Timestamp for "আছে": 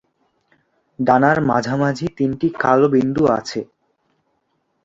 3.37-3.59